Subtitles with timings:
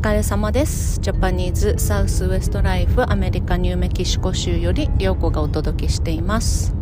[0.00, 0.98] 疲れ様です。
[1.00, 6.74] ジャパニーズサウスウエストライフアメリカニューメキシコ州より良子がお届けしています。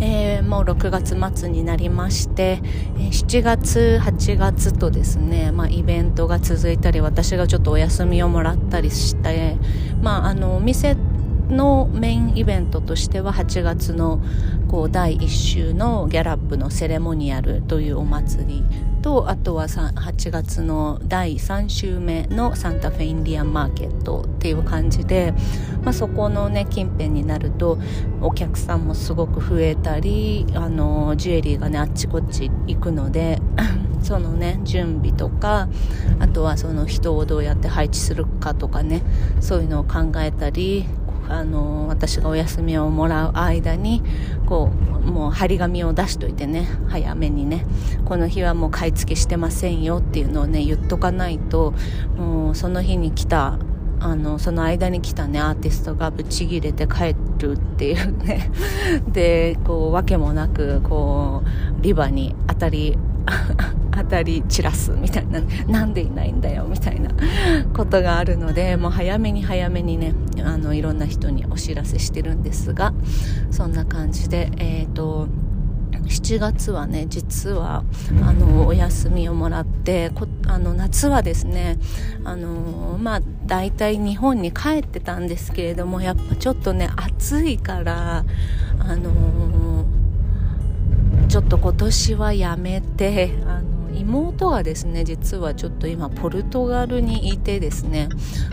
[0.00, 2.60] えー、もう6月末になりまして、
[2.98, 9.56] え7月、8月とですね、まあ、イベントが続いたり、私がちょっとお休みをもらったりして、
[10.02, 10.96] まあ、あの、お店
[11.56, 14.20] のメインイベントとしては8月の
[14.68, 18.64] こう第1週のギャラップのセレモニアルというお祭り
[19.04, 25.34] とあとは8月の第3週目のサンタフェインディアンマーケットっていう感じで、
[25.82, 27.78] まあ、そこのね近辺になると
[28.22, 33.42] お客さんもすごく増えたりあのジュエリーがねあっちこっち行くので
[34.02, 35.68] そのね準備とか
[36.18, 39.02] あとはその人をどうやって配置するかとかね
[39.40, 40.86] そういうのを考えたり
[41.28, 44.02] あの私がお休みをもらう間に
[44.46, 47.66] こうもう張り紙を出しといてね早めにね
[48.04, 51.72] この日はもう買い付けしてませんよっていうのをね言っとかないと
[52.16, 53.58] もうその日に来た
[54.00, 58.50] あのその間に来たねアーティストがブチギレて帰るっていうね。
[59.08, 61.42] でこう訳もなくこ
[61.78, 62.98] うリバに当たり
[63.92, 67.10] 当たり散らすみたいななんでいないんだよみたいな
[67.74, 72.92] ことがあるのでもう早めに早めにねあのいろんな人にお知らせしてるんですが
[73.50, 75.28] そんな感じでえっ、ー、と
[76.06, 77.82] 7月はね実は
[78.22, 80.10] あのお休みをもらって
[80.46, 81.78] あの夏はですね
[82.24, 88.24] あのまあ大体日本に帰ってたんですけれどもやっぱちょっとね暑いから
[88.78, 89.84] あの
[91.34, 98.08] ちょっと今年はやめてあの妹がですね実はちょっと今ポルトガルにいてですね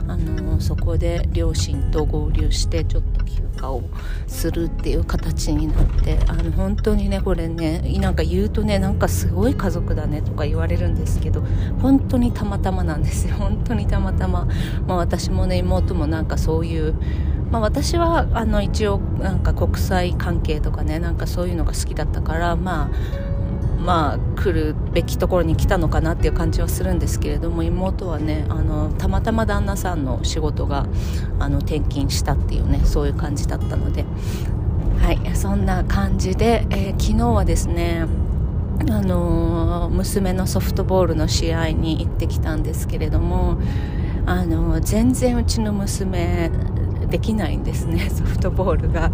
[0.08, 3.84] あのそこで両親と合流してちょっと休暇を
[4.26, 11.44] するっていう形になってあの本当にねこれねなんか言うとねなんかすごい家族だねとか言われるんですけど
[11.84, 13.36] 本当にたまたまなんですよ。
[13.36, 14.48] 本当にたまたま、
[14.88, 16.96] まあ、私もね妹もなんかそういう
[17.52, 23.32] まあ、私はあの一応なんか国際関係とかねなんかそういうのが好きだったからまあ
[23.82, 30.86] まあ、来るべきところに来たのかなっていう感じはするんですけれども妹はねあのたまたま旦那さんの仕事が
[31.40, 34.06] あの転勤したっていうねそういう感じだったので、
[35.00, 38.06] はい、そんな感じで、えー、昨日はですね
[38.88, 43.60] あの娘のソフトボールの試合に行ってきたんですけれども
[44.28, 46.52] あの全然うちの娘
[47.12, 49.12] できないんですね ソフトボールが。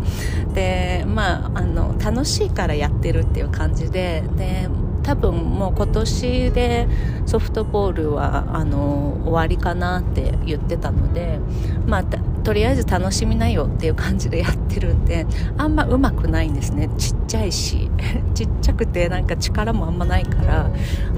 [0.54, 4.70] でまああの楽しいからやってるっていう感じでで
[5.08, 6.86] 多分もう今年で
[7.26, 11.40] ソフトボールはあの終わりかなって言ってたので、
[11.86, 15.26] まあ、とりあえず楽しみなよっていう感じでやってるんで
[15.58, 16.90] あんま上手くないんですね。
[16.98, 17.90] ちっちゃいし
[18.36, 20.70] ちっちゃくてなんか力もあんまないから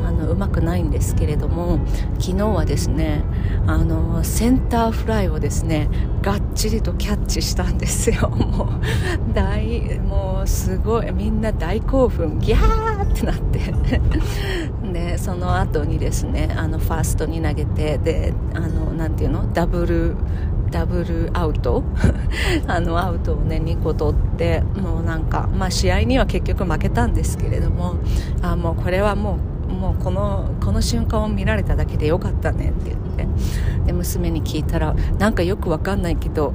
[0.06, 1.80] あの上手くないんですけれども
[2.20, 3.24] 昨日はですね
[3.66, 5.90] あのセンターフライをですね
[6.22, 8.30] がっちりとキャッチしたんですよ。
[8.30, 12.38] もう大もうすごいみんな大興奮。
[12.38, 13.60] ギャーってなって。
[14.94, 19.52] でその後にですねあのファーストに投げてであのなていうの？
[19.54, 20.16] ダブル
[20.72, 21.84] ダブルアウト？
[22.68, 27.96] あのアウトをね2個取ってもうなんか、まあ、試合には結局負けたんですけれども
[28.42, 29.38] あもうこれはも
[29.70, 33.09] うもうこのこの瞬間を見られただけでよかったねって言って
[33.86, 33.92] で。
[33.94, 36.54] 娘に聞いたらなんかよくわかんないけど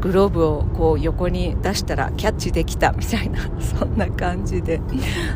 [0.00, 4.80] グローブをこう横に出したらキャッチできたみたいな そんな感じで。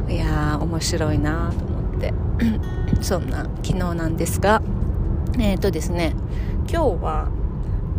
[0.09, 2.15] いやー面白いなと思って。
[3.03, 4.63] そんな昨日なんですが
[5.39, 6.15] えっ、ー、とですね
[6.71, 7.29] 今日は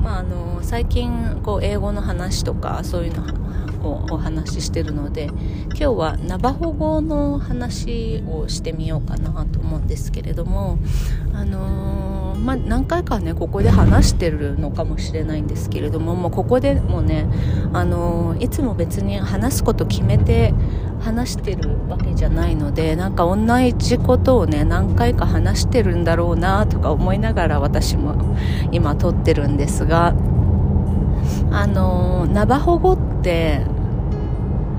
[0.03, 3.41] まあ、あの最近こう英語の話とかそういうの
[3.87, 10.79] をお話ししてるので今日はナバホ語の話をしてみようかなと思うんですけれども、
[11.33, 17.27] あのー、ま、何回かねここで話してるのかもしれないんですけれどももうここでもね、
[17.73, 20.53] あの、いつも別に話すこと決めて
[21.01, 23.37] 話してるわけじゃないのでなんか同
[23.77, 28.35] じことをね何回か話してるんだろうなとか思いながら私も
[28.71, 30.13] 今撮ってるんですが
[31.51, 33.61] あのナバホ語って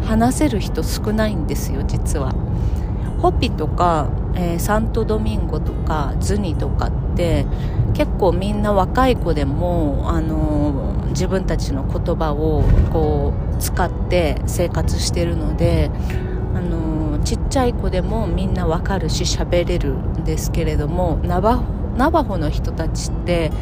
[0.05, 2.35] 話せる人少ないんですよ実は。
[3.23, 7.47] ホピとか、えー、サントドミンゴとかズニとかって
[7.95, 15.91] 結構みんな若い子でも、あの自分たちの言葉をこう使って生活してるので、
[16.55, 21.59] あのちっちゃい子でもみんなわかるし喋れるんですけれどもナバ
[22.25, 23.53] ホの人たちって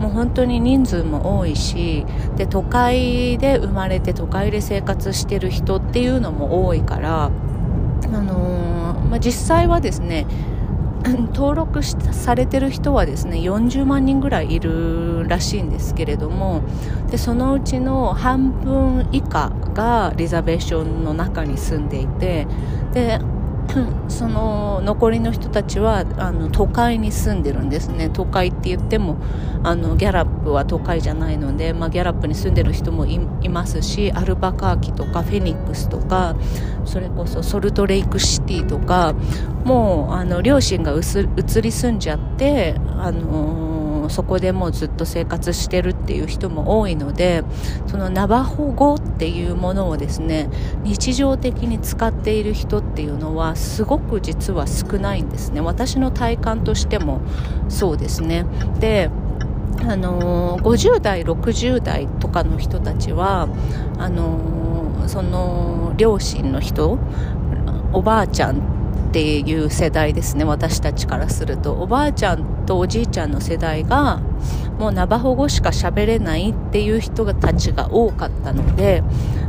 [0.00, 2.04] もう本当に人数も多いし
[2.36, 7.30] で都会で生まれて都会で生活してる人っていうのも多いから、
[9.16, 10.26] まあ、実際はですね
[11.32, 16.62] 登録されてる人はですね40万人ぐらいいるらしいんですけれども
[17.10, 22.46] でそのうちの半分以下がリザベーションの中に住んでいて
[22.92, 23.18] で
[24.08, 28.08] その残りの人たちはあの都会に住んでるんですね。
[28.10, 29.16] 都会って言っても
[29.62, 33.18] あのギャラップは都会じゃないので、まあ、ギャラップに住んでる人もい
[33.48, 36.36] ますしアルバカーキとかフェニックスとか
[36.84, 39.14] それこそソルトレイクシティとか
[39.64, 47.44] もうあの両親が移り住んじゃってあのーそこでもうずっと生活してるっていう人も多いので
[47.86, 50.48] そのナバホ語っていうものをですね
[50.82, 55.60] 日常的に使っている人っていうのはすごく実は少ないんですね。
[55.60, 57.20] 私の体感としても
[57.68, 58.46] そうですね。
[58.80, 59.10] で
[59.88, 63.48] あのー、50代60代とかの人たちは
[63.98, 66.98] あのー、その両親の人
[67.92, 68.60] おばあちゃんっ
[69.12, 71.72] ていう世代ですね私たちからすると。
[71.72, 74.20] おばあちゃんとおじいちゃんの世代が
[74.78, 79.02] もうナバホ語しか喋れないっていう人たちが多かったので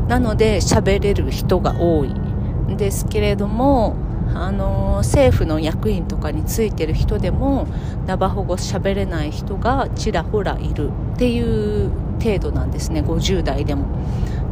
[0.08, 3.96] なので喋れる人が多いんですけれども
[4.34, 7.68] あの政府の役員とかについてる人でも
[8.06, 11.90] ナバホ語喋れない人がちらほらいるっていう
[12.22, 13.86] 程度なんですね50代でも。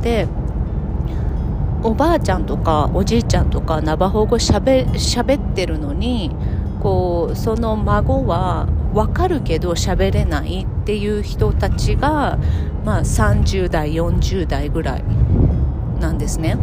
[0.02, 0.28] で
[1.84, 6.36] おばあちゃんとかおじいちゃんとかナバホ語しゃべってるのに
[6.86, 12.38] こうその孫は分かるけど喋れないっていう人たちが、
[12.84, 15.04] まあ、30代40代ぐらい
[16.00, 16.60] なんですね。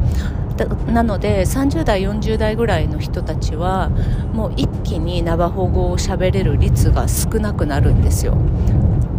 [0.87, 3.89] なので30代40代ぐらいの人たちは
[4.33, 8.37] もう一気にナバホ語を喋れる率が少なくなるんですよ。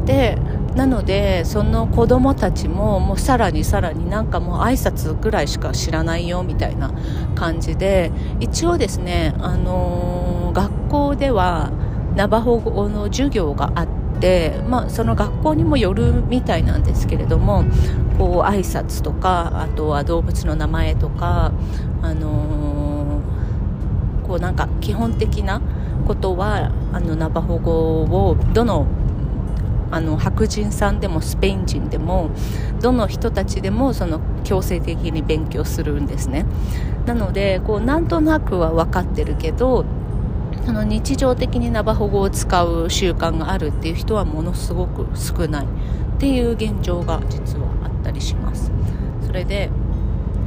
[0.05, 0.37] で
[0.75, 6.91] なのでその子供たちももうさらにさらになんかもう挨拶ぐらいしか知らないよみたいな
[7.35, 11.71] 感じで一応ですね、あのー、学校では
[12.15, 13.87] ナバホ語の授業があっ
[14.19, 17.63] て、まあ、その学校にもよるみたいなんですけれども
[18.17, 21.51] こう挨拶とかあとは動物の名前とか、
[22.01, 25.61] あのー、こうなんか基本的な
[26.07, 28.87] ことはあのナバホ語をどの
[29.91, 32.31] あの白人さんでもスペイン人でも
[32.81, 36.47] どの人たちでもその強制的に勉強するんですね。
[37.05, 39.85] なのでこうなんとなくは分かってるけど
[40.65, 45.67] あの日常的にナバホ語を使う習慣があるっていう人はものすごく少ないっ
[46.19, 48.71] ていう現状が実はあったりします。
[49.25, 49.69] それで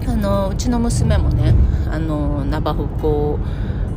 [0.07, 1.55] あのうちの娘もね
[1.91, 3.39] あのナバホ語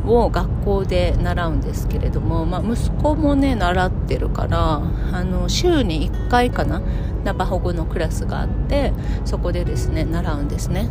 [0.05, 4.81] を学校で習うんですけれども、まあ、息子もね習ってるから
[5.11, 6.81] あの週に1回かな
[7.23, 8.93] ナバホ語のクラスがあって
[9.25, 10.89] そこでですね習うんですね。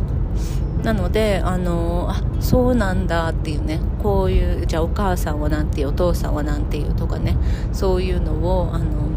[0.83, 7.35] なのであのあそうなんだっていうねこういうじゃあお母さんは何て言うお父さんは何て言うとかね
[7.73, 9.09] そういうのをあの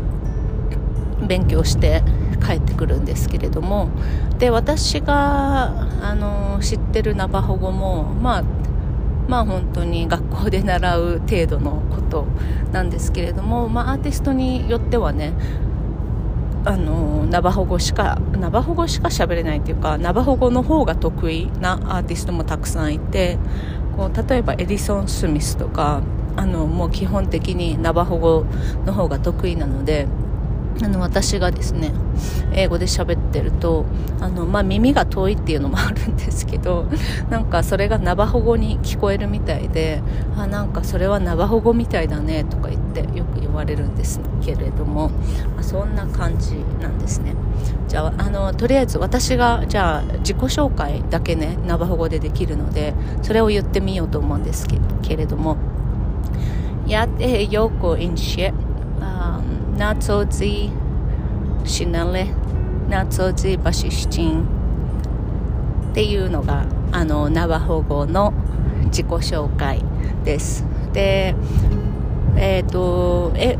[1.26, 2.02] 勉強して
[2.44, 3.90] 帰ってくるんですけれども
[4.38, 8.44] で私があの知ってるナバホ語もまあ
[9.28, 12.26] まあ本当に学校で習う程度のこと
[12.72, 15.32] なんですけれども、まあ、アーティストによってはね
[16.64, 23.38] あのナバホ語しかナバホ語しか喋れないというかナバホ語の方が得意なアーティストもたくさんいて
[23.96, 26.02] こう例えばエディソン・スミスとか
[26.36, 28.46] あのもう基本的にナバホ語
[28.86, 30.06] の方が得意なので
[30.82, 31.92] あの私がですね
[32.52, 33.84] 英語で喋ってると
[34.20, 36.86] あの、まあ、耳が遠いっていうのもあるんですけど
[37.30, 40.02] なんかそれがナバホ語に聞こえるみたいで
[40.36, 45.08] あなんかそれはナバホ語みたいだねとか言ってよく言われるんですけれども、
[45.54, 47.34] まあ、そんな感じなんですね。
[47.88, 54.66] じゃああのとりあえず私がじゃあ自己紹介だけねナバホ語でできるのでそれを言ってみようと思うんです
[55.02, 55.56] けれども。
[56.86, 58.52] やってよくインシェ
[59.90, 60.70] todzi
[61.64, 62.26] shinale
[62.88, 64.44] na todzi バシシチン
[65.90, 68.32] っていうのがあのナバホ語の
[68.86, 69.82] 自己紹介
[70.24, 70.64] です。
[70.92, 71.34] で
[72.36, 73.58] えっ、ー、とえ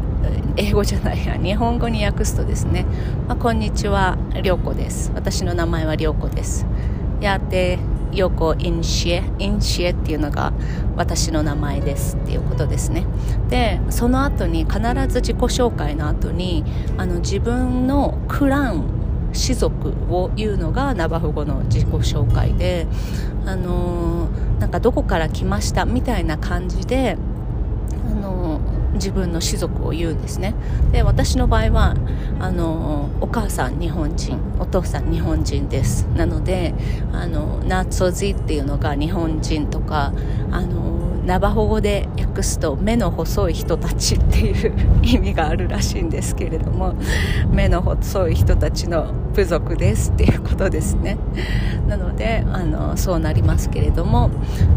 [0.56, 2.84] 英語じゃないや日本語に訳すとですね、
[3.26, 5.10] まあ、こんにちはりょうこです。
[5.14, 6.66] 私の名前はりょうこです。
[7.20, 7.78] やって
[8.12, 10.52] 横インシエインシエっていうのが
[10.96, 13.06] 私の名前ですっていうことですね。
[13.48, 14.78] でその後に必
[15.08, 16.64] ず自己紹介の後に
[16.96, 18.84] あの自分のクラン
[19.32, 22.86] 氏族を言うのがナバフ語の自己紹介で
[23.46, 27.16] あのー、なんかどこから来ましたみたいな感じで
[28.94, 30.54] 自分の種族を言うんですね。
[30.92, 31.94] で私の場合は
[32.40, 36.04] あのお母さん日本人お父さん日本人です。
[36.16, 36.74] なので
[37.12, 40.12] あのナッツォジっていうのが日本人とか
[40.50, 40.92] あの
[41.24, 44.72] ナバホ語で訳すと目の細い人たちっていう
[45.02, 46.94] 意味があるらしいんですけれども
[47.50, 51.16] 目の細い人たちの部族ですっていうことですね。
[51.88, 54.30] なのであのそうなりますけれども、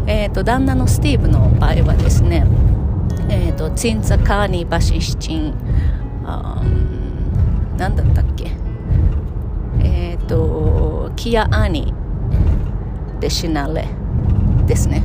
[0.06, 2.46] えーと、旦那のスティーブの場合はですね
[3.28, 5.54] えーと、ツンツァカーニバシシチン
[7.76, 8.50] 何だったっけ？
[9.80, 11.92] えっ、ー、とキアアニ
[13.20, 13.88] でシナレ
[14.66, 15.04] ですね。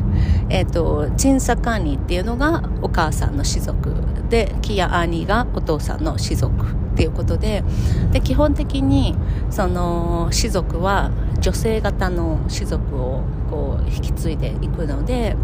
[0.50, 3.94] えっ、ー、とチンサカーニっていうのがお母さんの種族
[4.30, 7.64] でキアアニがお父さんの種族っていうことで
[8.12, 9.16] で基本的に
[9.50, 15.36] その種族は女性型の種族をこう引き継いでいくので、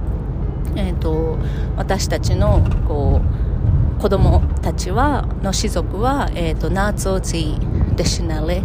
[0.77, 1.37] えーと、
[1.75, 3.19] 私たちのこ
[3.97, 8.61] う子供たちはの種族は、えーと、ナーツオジー・デシナレ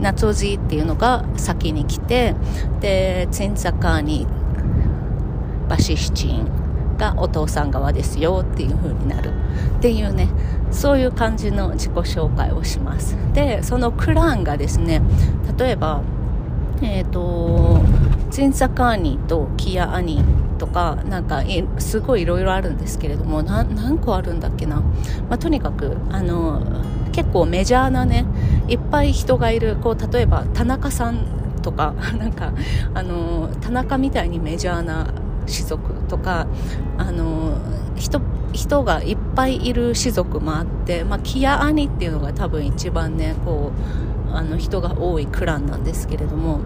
[0.00, 2.34] ナーツオジっていうのが先に来て
[2.80, 4.26] でツンザカーニ
[5.68, 9.32] バシシチンがお父さん側ですよっていう風になる。
[9.78, 10.28] っていうね
[10.70, 13.16] そういう感じの自己紹介をします。
[13.32, 15.02] でそのクランがですね
[15.58, 16.02] 例えば
[16.80, 17.80] えっ、ー、と
[18.30, 20.24] ツンサカーニとキアアニ
[20.62, 21.42] とかなんか
[21.80, 26.62] すごいいろいろあるんですけれども何個あるんだっけな、まあ、とにかくあの
[27.10, 28.24] 結構メジャーなね
[28.68, 31.26] いっぱい人がいるこう例えば田中さん
[31.62, 32.52] とか なんか
[32.94, 35.08] あの田中みたいにメジャーな
[35.52, 36.46] 種族とか
[36.96, 37.54] あの
[37.96, 38.20] 人
[38.52, 43.72] 人がいっぱいいる種族もあって、まあ、キアアニっていうのが多分一番ねこ
[44.30, 46.60] うあの人が多いクランなんですけれども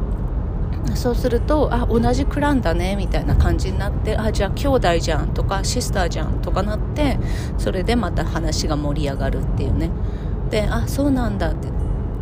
[0.95, 7.19] そうするとあ同じクランだねみたいな感じになってあじゃあ兄弟じゃんとかシスターじゃんとかなって
[7.59, 9.91] それでまた話が盛り上がるっていうね。
[10.51, 11.77] であそうなんだって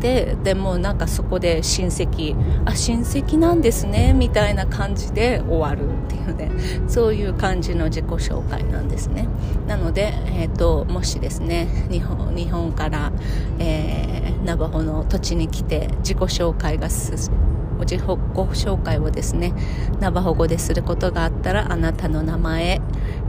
[0.05, 6.51] てでもなんかそこで親戚あ親戚なんですねみたいな感じで終わるっていうね。
[6.89, 9.27] そういう感じの自己紹介なんですね。
[9.67, 13.13] なので、えーと、もしですね日本日本から、
[13.59, 17.54] えー、ナバホの土地に来て自己紹介が進む
[17.85, 19.53] 自己紹介をですね
[20.01, 22.81] ナバホ語ですることがあったらあなたの名前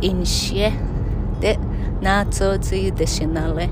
[0.01, 0.73] インシエ
[1.39, 1.59] で
[2.01, 3.69] ナーツオズイデシナレ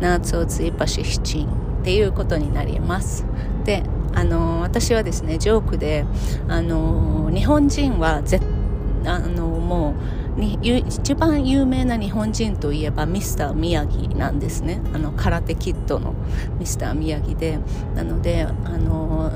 [0.00, 3.24] ナーツオズイパシシチンっていうことになります。
[3.64, 3.82] で
[4.14, 6.04] あの私はですねジョークで
[6.48, 8.40] あの日本人はぜ
[9.04, 9.94] あのも
[10.36, 14.80] うに一番有名な日本人といえばミスター宮城なんですね。
[14.92, 16.14] あの空手キッドの
[16.58, 17.58] ミスター宮城で
[17.94, 19.30] なのであの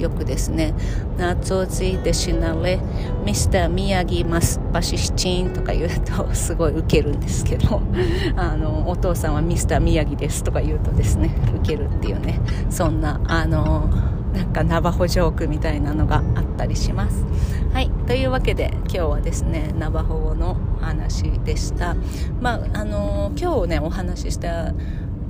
[0.00, 0.74] よくですね
[1.18, 2.80] 「夏をついてしなれ
[3.24, 7.82] ミスター宮城マスバシシチン」とか言うとすごいウケるんですけど
[8.36, 12.40] あのお父さんはミスター宮城ですとか言うとですねウケるっていうね
[12.70, 13.88] そんなあの
[14.34, 17.24] なんかナバホジョークみたいなのがあったりします。
[17.72, 21.96] はい、というわけで今日はですねナバホ語のお話でした。
[22.40, 24.72] まああの今日ねお話しした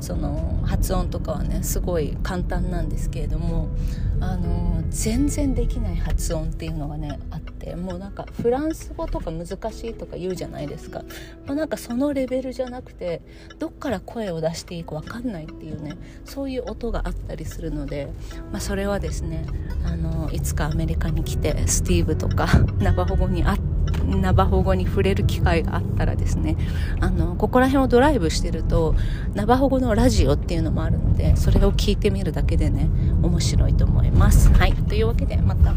[0.00, 3.68] その発音とかはねすごい簡単なんですけれども
[4.20, 9.52] あの全然できない発音っていうのがねあってもうなんかフランス語とか難し
[9.88, 11.02] いとか言うじゃないですか、
[11.46, 13.22] まあ、なんかそのレベルじゃなくて
[13.58, 18.12] どっから声を出していいか分かんないっていうねそういう音があったりするので、
[18.52, 19.46] まあ、それはですね
[19.84, 22.46] あのいつかアメリカに来てスティーブとか
[22.78, 23.69] ナバホ語に会って
[24.06, 26.56] ナバホ語に触れる機会があったらですね
[27.00, 28.94] あのここら辺をドライブしてると
[29.34, 32.88] ナバホ語のラジオっていうのもあるのでそれを聞いてみるだけでね
[33.22, 34.50] 面白いと思います。
[34.52, 34.74] はい。
[34.74, 35.74] というわけでまた。